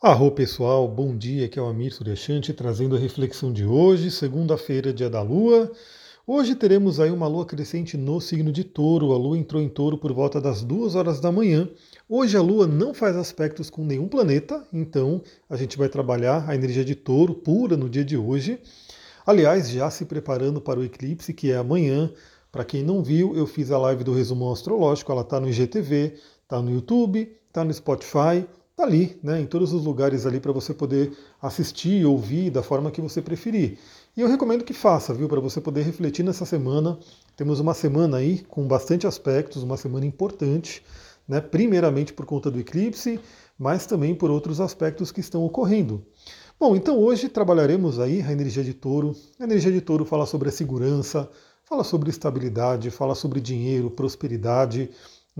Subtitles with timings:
[0.00, 4.92] Arro pessoal, bom dia, aqui é o Amir Suryashanti trazendo a reflexão de hoje, segunda-feira,
[4.92, 5.72] dia da Lua.
[6.24, 9.98] Hoje teremos aí uma lua crescente no signo de touro, a lua entrou em touro
[9.98, 11.68] por volta das duas horas da manhã.
[12.08, 16.54] Hoje a lua não faz aspectos com nenhum planeta, então a gente vai trabalhar a
[16.54, 18.60] energia de touro pura no dia de hoje.
[19.26, 22.08] Aliás, já se preparando para o eclipse, que é amanhã.
[22.52, 26.14] Para quem não viu, eu fiz a live do resumo astrológico, ela está no IGTV,
[26.44, 28.46] está no YouTube, está no Spotify,
[28.78, 31.10] Está ali, né, em todos os lugares ali para você poder
[31.42, 33.76] assistir, ouvir da forma que você preferir.
[34.16, 36.96] E eu recomendo que faça, viu, para você poder refletir nessa semana.
[37.36, 40.80] Temos uma semana aí com bastante aspectos, uma semana importante,
[41.26, 43.18] né, primeiramente por conta do eclipse,
[43.58, 46.06] mas também por outros aspectos que estão ocorrendo.
[46.56, 49.12] Bom, então hoje trabalharemos aí a energia de touro.
[49.40, 51.28] A energia de touro fala sobre a segurança,
[51.64, 54.88] fala sobre estabilidade, fala sobre dinheiro, prosperidade.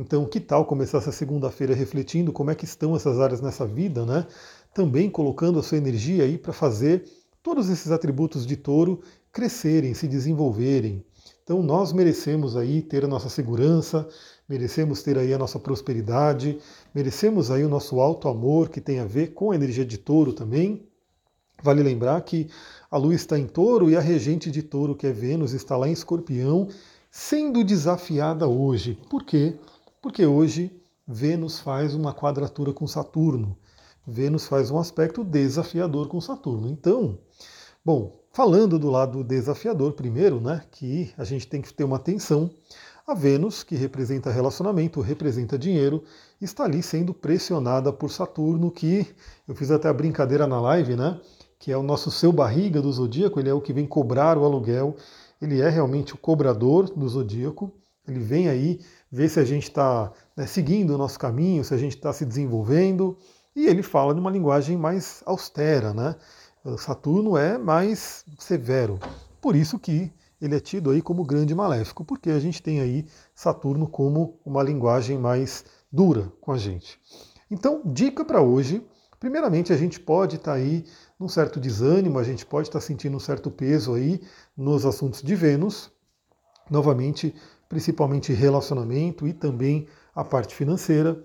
[0.00, 4.06] Então, que tal começar essa segunda-feira refletindo como é que estão essas áreas nessa vida,
[4.06, 4.28] né?
[4.72, 7.02] Também colocando a sua energia aí para fazer
[7.42, 9.00] todos esses atributos de touro
[9.32, 11.04] crescerem, se desenvolverem.
[11.42, 14.06] Então, nós merecemos aí ter a nossa segurança,
[14.48, 16.60] merecemos ter aí a nossa prosperidade,
[16.94, 20.32] merecemos aí o nosso alto amor que tem a ver com a energia de touro
[20.32, 20.86] também.
[21.60, 22.48] Vale lembrar que
[22.88, 25.88] a lua está em touro e a regente de touro, que é Vênus, está lá
[25.88, 26.68] em escorpião,
[27.10, 28.96] sendo desafiada hoje.
[29.10, 29.56] Por quê?
[30.26, 33.56] Hoje Vênus faz uma quadratura com Saturno.
[34.06, 36.68] Vênus faz um aspecto desafiador com Saturno.
[36.68, 37.18] Então,
[37.84, 42.50] bom, falando do lado desafiador primeiro, né, que a gente tem que ter uma atenção,
[43.06, 46.04] a Vênus, que representa relacionamento, representa dinheiro,
[46.40, 49.06] está ali sendo pressionada por Saturno, que
[49.48, 51.18] eu fiz até a brincadeira na live, né,
[51.58, 54.44] que é o nosso seu barriga do zodíaco, ele é o que vem cobrar o
[54.44, 54.94] aluguel,
[55.40, 57.72] ele é realmente o cobrador do zodíaco,
[58.06, 61.78] ele vem aí ver se a gente está né, seguindo o nosso caminho, se a
[61.78, 63.16] gente está se desenvolvendo.
[63.54, 66.14] E ele fala de uma linguagem mais austera, né?
[66.76, 68.98] Saturno é mais severo.
[69.40, 73.06] Por isso que ele é tido aí como grande maléfico, porque a gente tem aí
[73.34, 77.00] Saturno como uma linguagem mais dura com a gente.
[77.50, 78.84] Então, dica para hoje.
[79.18, 80.84] Primeiramente, a gente pode estar tá aí
[81.18, 84.20] num certo desânimo, a gente pode estar tá sentindo um certo peso aí
[84.56, 85.90] nos assuntos de Vênus.
[86.70, 87.34] Novamente,
[87.68, 91.22] principalmente relacionamento e também a parte financeira.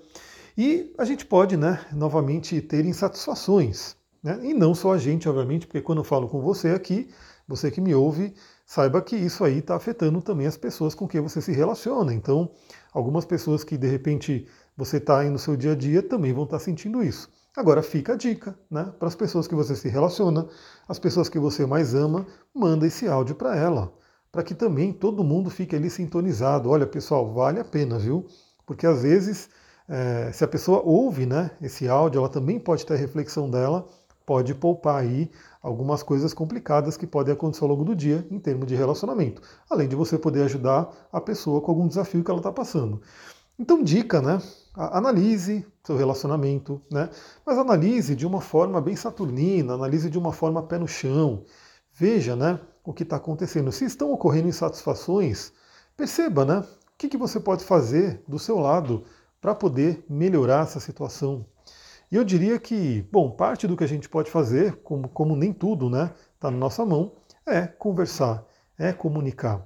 [0.58, 3.96] E a gente pode, né, novamente, ter insatisfações.
[4.22, 4.40] Né?
[4.44, 7.10] E não só a gente, obviamente, porque quando eu falo com você aqui,
[7.48, 8.34] você que me ouve,
[8.66, 12.14] saiba que isso aí está afetando também as pessoas com quem você se relaciona.
[12.14, 12.52] Então,
[12.94, 16.46] algumas pessoas que de repente você está aí no seu dia a dia também vão
[16.46, 17.30] estar tá sentindo isso.
[17.56, 18.92] Agora fica a dica, né?
[18.98, 20.48] Para as pessoas que você se relaciona,
[20.88, 23.94] as pessoas que você mais ama, manda esse áudio para ela
[24.34, 26.68] para que também todo mundo fique ali sintonizado.
[26.68, 28.26] Olha, pessoal, vale a pena, viu?
[28.66, 29.48] Porque às vezes,
[29.88, 33.88] é, se a pessoa ouve né, esse áudio, ela também pode ter a reflexão dela,
[34.26, 35.30] pode poupar aí
[35.62, 39.40] algumas coisas complicadas que podem acontecer ao longo do dia em termos de relacionamento.
[39.70, 43.04] Além de você poder ajudar a pessoa com algum desafio que ela está passando.
[43.60, 44.42] Então, dica, né?
[44.74, 47.08] Analise seu relacionamento, né?
[47.46, 51.44] Mas analise de uma forma bem saturnina, analise de uma forma pé no chão.
[51.94, 52.60] Veja, né?
[52.84, 53.72] O que está acontecendo.
[53.72, 55.52] Se estão ocorrendo insatisfações,
[55.96, 56.60] perceba, né?
[56.60, 59.04] O que, que você pode fazer do seu lado
[59.44, 61.46] para poder melhorar essa situação.
[62.10, 65.52] E eu diria que, bom, parte do que a gente pode fazer, como, como nem
[65.52, 67.12] tudo, né, está na nossa mão,
[67.46, 68.46] é conversar,
[68.78, 69.66] é comunicar.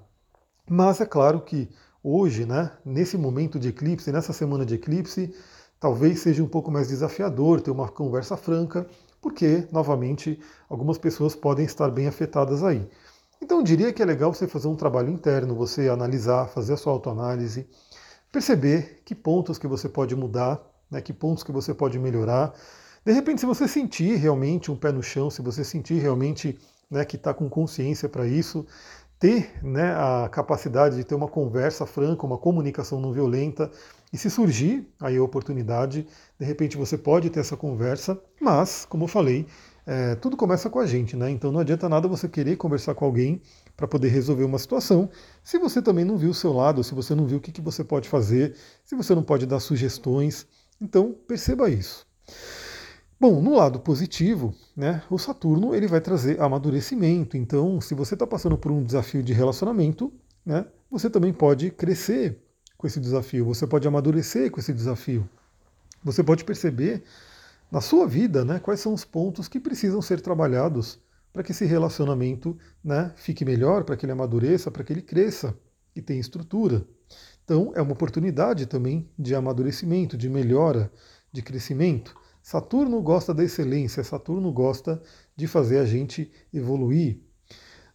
[0.67, 1.69] Mas é claro que
[2.01, 5.31] hoje, né, nesse momento de eclipse, nessa semana de eclipse,
[5.79, 8.87] talvez seja um pouco mais desafiador ter uma conversa franca,
[9.21, 12.89] porque, novamente, algumas pessoas podem estar bem afetadas aí.
[13.41, 16.77] Então eu diria que é legal você fazer um trabalho interno, você analisar, fazer a
[16.77, 17.67] sua autoanálise,
[18.31, 20.59] perceber que pontos que você pode mudar,
[20.89, 22.53] né, que pontos que você pode melhorar.
[23.05, 26.59] De repente, se você sentir realmente um pé no chão, se você sentir realmente
[26.89, 28.65] né, que está com consciência para isso,
[29.19, 33.71] ter né, a capacidade de ter uma conversa franca, uma comunicação não violenta,
[34.11, 36.07] e se surgir aí a oportunidade,
[36.39, 39.47] de repente você pode ter essa conversa, mas, como eu falei,
[39.89, 41.29] é, tudo começa com a gente, né?
[41.29, 43.41] Então não adianta nada você querer conversar com alguém
[43.77, 45.09] para poder resolver uma situação,
[45.41, 47.61] se você também não viu o seu lado, se você não viu o que, que
[47.61, 48.53] você pode fazer,
[48.83, 50.45] se você não pode dar sugestões.
[50.81, 52.05] Então perceba isso.
[53.17, 57.37] Bom, no lado positivo, né, o Saturno ele vai trazer amadurecimento.
[57.37, 60.11] Então, se você está passando por um desafio de relacionamento,
[60.45, 62.37] né, você também pode crescer
[62.77, 65.27] com esse desafio, você pode amadurecer com esse desafio.
[66.03, 67.03] Você pode perceber
[67.71, 70.99] na sua vida, né, quais são os pontos que precisam ser trabalhados
[71.33, 75.55] para que esse relacionamento né, fique melhor, para que ele amadureça, para que ele cresça
[75.95, 76.85] e tenha estrutura.
[77.43, 80.91] Então, é uma oportunidade também de amadurecimento, de melhora,
[81.31, 82.15] de crescimento.
[82.41, 85.01] Saturno gosta da excelência, Saturno gosta
[85.35, 87.19] de fazer a gente evoluir.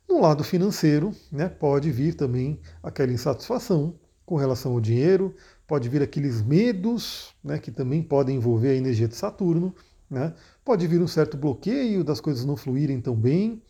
[0.08, 5.34] No lado financeiro, né, pode vir também aquela insatisfação com relação ao dinheiro,
[5.72, 9.74] pode vir aqueles medos né, que também podem envolver a energia de Saturno,
[10.10, 13.62] né, pode vir um certo bloqueio das coisas não fluírem tão bem.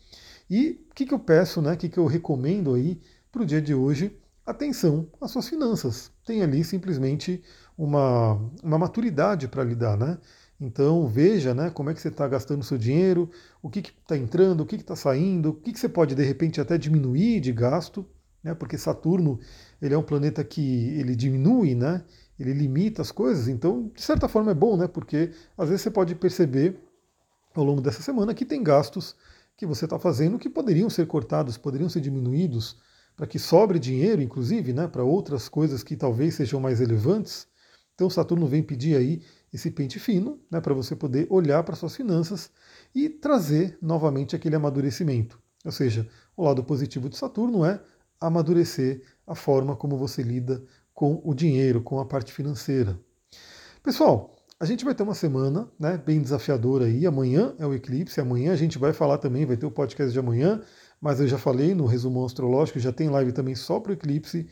[0.49, 2.99] E o que, que eu peço, né, o que, que eu recomendo aí
[3.31, 4.19] para o dia de hoje?
[4.45, 6.11] Atenção às suas finanças.
[6.25, 7.41] Tem ali simplesmente
[7.77, 10.17] uma, uma maturidade para lidar, né?
[10.59, 14.59] Então veja né, como é que você está gastando seu dinheiro, o que está entrando,
[14.59, 18.05] o que está saindo, o que, que você pode de repente até diminuir de gasto,
[18.43, 19.39] né, porque Saturno
[19.81, 22.03] ele é um planeta que ele diminui, né,
[22.37, 25.91] ele limita as coisas, então de certa forma é bom, né, porque às vezes você
[25.91, 26.79] pode perceber
[27.55, 29.15] ao longo dessa semana que tem gastos
[29.55, 32.77] que você está fazendo que poderiam ser cortados, poderiam ser diminuídos,
[33.15, 37.47] para que sobre dinheiro, inclusive, né, para outras coisas que talvez sejam mais relevantes.
[37.93, 39.21] Então Saturno vem pedir aí
[39.53, 42.49] esse pente fino, né, para você poder olhar para suas finanças
[42.93, 45.39] e trazer novamente aquele amadurecimento.
[45.63, 47.79] Ou seja, o lado positivo de Saturno é
[48.25, 52.97] amadurecer a forma como você lida com o dinheiro, com a parte financeira.
[53.83, 57.05] Pessoal, a gente vai ter uma semana né, bem desafiadora aí.
[57.05, 60.19] Amanhã é o eclipse, amanhã a gente vai falar também, vai ter o podcast de
[60.19, 60.61] amanhã,
[61.01, 64.47] mas eu já falei no resumo astrológico, já tem live também só para o eclipse.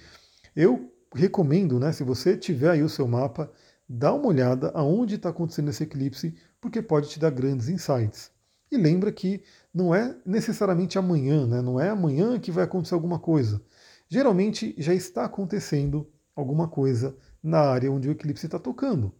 [0.54, 3.50] Eu recomendo, né, se você tiver aí o seu mapa,
[3.88, 8.32] dá uma olhada aonde está acontecendo esse eclipse, porque pode te dar grandes insights.
[8.70, 11.62] E lembra que não é necessariamente amanhã, né?
[11.62, 13.62] não é amanhã que vai acontecer alguma coisa.
[14.10, 19.14] Geralmente já está acontecendo alguma coisa na área onde o eclipse está tocando.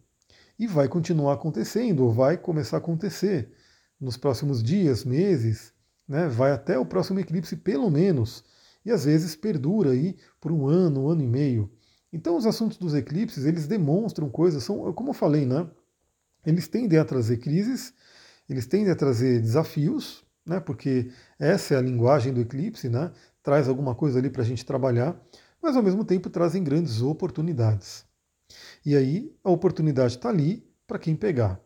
[0.58, 3.52] E vai continuar acontecendo, ou vai começar a acontecer
[3.98, 5.72] nos próximos dias, meses,
[6.06, 6.28] né?
[6.28, 8.44] vai até o próximo eclipse pelo menos,
[8.84, 11.72] e às vezes perdura aí por um ano, um ano e meio.
[12.12, 15.66] Então os assuntos dos eclipses, eles demonstram coisas, são, como eu falei, né?
[16.44, 17.94] Eles tendem a trazer crises,
[18.48, 20.60] eles tendem a trazer desafios, né?
[20.60, 23.10] Porque essa é a linguagem do eclipse, né?
[23.42, 25.20] Traz alguma coisa ali para a gente trabalhar,
[25.62, 28.04] mas ao mesmo tempo trazem grandes oportunidades.
[28.84, 31.60] E aí a oportunidade está ali para quem pegar,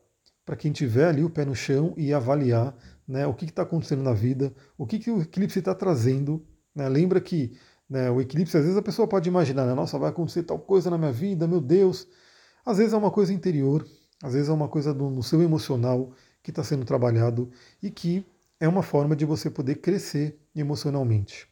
[0.45, 2.77] para quem tiver ali o pé no chão e avaliar
[3.07, 6.47] né, o que está acontecendo na vida, o que, que o eclipse está trazendo.
[6.75, 6.89] Né?
[6.89, 7.57] Lembra que
[7.89, 8.11] né?
[8.11, 9.75] O eclipse, às vezes a pessoa pode imaginar, né?
[9.75, 12.07] nossa, vai acontecer tal coisa na minha vida, meu Deus.
[12.65, 13.87] Às vezes é uma coisa interior,
[14.23, 16.13] às vezes é uma coisa do, no seu emocional
[16.43, 17.51] que está sendo trabalhado
[17.83, 18.27] e que
[18.59, 21.49] é uma forma de você poder crescer emocionalmente.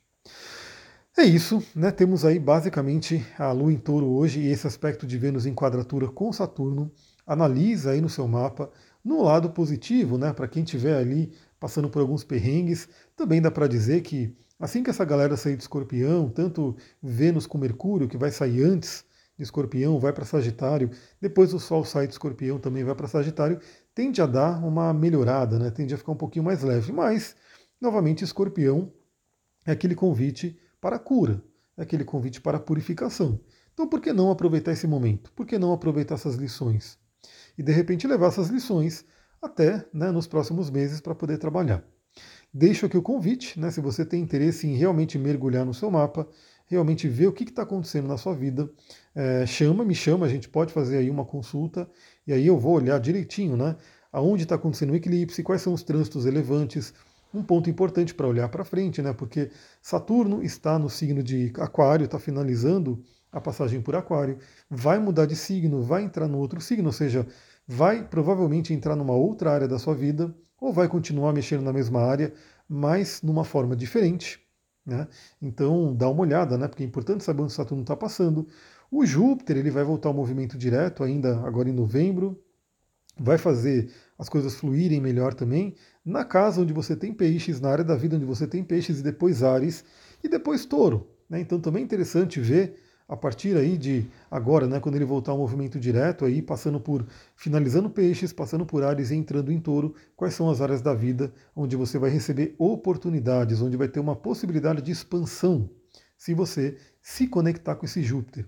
[1.16, 1.90] É isso, né?
[1.90, 6.08] Temos aí basicamente a Lua em Touro hoje e esse aspecto de Vênus em quadratura
[6.08, 6.90] com Saturno.
[7.26, 8.70] Analisa aí no seu mapa.
[9.04, 10.32] No lado positivo, né?
[10.32, 14.90] Para quem estiver ali passando por alguns perrengues, também dá para dizer que Assim que
[14.90, 19.04] essa galera sair de escorpião, tanto Vênus com Mercúrio, que vai sair antes
[19.36, 20.90] de escorpião, vai para Sagitário,
[21.20, 23.58] depois o Sol sai de escorpião, também vai para Sagitário,
[23.94, 25.70] tende a dar uma melhorada, né?
[25.70, 26.92] tende a ficar um pouquinho mais leve.
[26.92, 27.36] Mas,
[27.80, 28.92] novamente, escorpião
[29.64, 31.42] é aquele convite para cura,
[31.76, 33.40] é aquele convite para purificação.
[33.72, 35.32] Então, por que não aproveitar esse momento?
[35.32, 36.98] Por que não aproveitar essas lições?
[37.56, 39.04] E de repente levar essas lições
[39.40, 41.84] até né, nos próximos meses para poder trabalhar.
[42.52, 46.28] Deixo aqui o convite, né, se você tem interesse em realmente mergulhar no seu mapa,
[46.66, 48.68] realmente ver o que está acontecendo na sua vida,
[49.14, 51.88] é, chama, me chama, a gente pode fazer aí uma consulta
[52.26, 53.76] e aí eu vou olhar direitinho, né,
[54.12, 56.94] aonde está acontecendo o eclipse, quais são os trânsitos relevantes,
[57.32, 59.50] um ponto importante para olhar para frente, né, porque
[59.82, 64.38] Saturno está no signo de Aquário, está finalizando a passagem por Aquário,
[64.70, 67.26] vai mudar de signo, vai entrar no outro signo, ou seja,
[67.66, 72.00] vai provavelmente entrar numa outra área da sua vida, ou vai continuar mexendo na mesma
[72.00, 72.32] área,
[72.68, 74.43] mas numa forma diferente.
[74.84, 75.08] Né?
[75.40, 76.68] Então dá uma olhada, né?
[76.68, 78.46] porque é importante saber onde Saturno está passando.
[78.90, 82.38] O Júpiter ele vai voltar ao movimento direto ainda agora em novembro,
[83.18, 85.74] vai fazer as coisas fluírem melhor também
[86.04, 89.02] na casa onde você tem peixes, na área da vida onde você tem peixes e
[89.02, 89.84] depois Ares
[90.22, 91.08] e depois Touro.
[91.28, 91.40] Né?
[91.40, 92.76] Então também é interessante ver
[93.08, 97.06] a partir aí de agora, né, quando ele voltar ao movimento direto, aí passando por
[97.36, 101.32] finalizando peixes, passando por Ares e entrando em touro, quais são as áreas da vida
[101.54, 105.68] onde você vai receber oportunidades, onde vai ter uma possibilidade de expansão,
[106.16, 108.46] se você se conectar com esse Júpiter.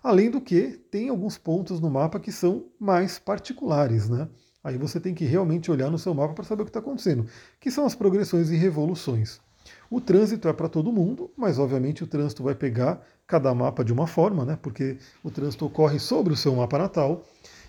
[0.00, 4.28] Além do que, tem alguns pontos no mapa que são mais particulares, né?
[4.62, 7.26] Aí você tem que realmente olhar no seu mapa para saber o que está acontecendo,
[7.58, 9.40] que são as progressões e revoluções.
[9.90, 13.92] O trânsito é para todo mundo, mas obviamente o trânsito vai pegar cada mapa de
[13.92, 14.58] uma forma, né?
[14.60, 17.24] Porque o trânsito ocorre sobre o seu mapa natal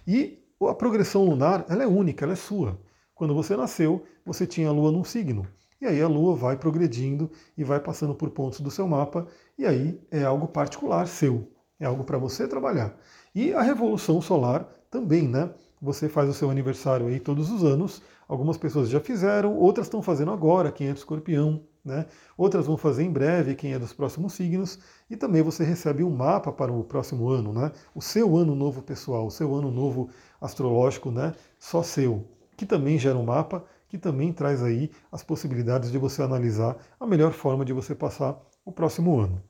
[0.07, 2.79] e a progressão lunar ela é única, ela é sua.
[3.13, 5.45] Quando você nasceu, você tinha a Lua num signo.
[5.81, 9.27] E aí a Lua vai progredindo e vai passando por pontos do seu mapa,
[9.57, 12.97] e aí é algo particular seu, é algo para você trabalhar.
[13.33, 15.53] E a revolução solar também, né?
[15.81, 18.01] você faz o seu aniversário aí todos os anos.
[18.27, 22.05] Algumas pessoas já fizeram, outras estão fazendo agora, quem é do escorpião, né?
[22.37, 24.79] Outras vão fazer em breve, quem é dos próximos signos,
[25.09, 27.71] e também você recebe um mapa para o próximo ano, né?
[27.93, 31.33] O seu ano novo pessoal, o seu ano novo astrológico, né?
[31.59, 36.21] Só seu, que também gera um mapa, que também traz aí as possibilidades de você
[36.21, 39.43] analisar a melhor forma de você passar o próximo ano.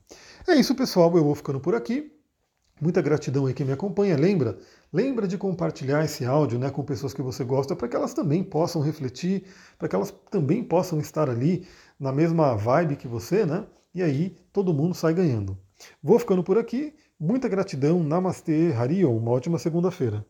[0.48, 2.19] É isso, pessoal, eu vou ficando por aqui.
[2.82, 4.18] Muita gratidão aí quem me acompanha.
[4.18, 4.58] Lembra,
[4.92, 8.44] lembra de compartilhar esse áudio né, com pessoas que você gosta, para que elas também
[8.44, 9.44] possam refletir,
[9.78, 11.68] para que elas também possam estar ali
[12.00, 13.66] na mesma vibe que você, né?
[13.94, 15.58] E aí todo mundo sai ganhando.
[16.02, 16.94] Vou ficando por aqui.
[17.20, 18.04] Muita gratidão.
[18.04, 19.18] Namastê, Harion.
[19.18, 20.26] Uma ótima segunda-feira.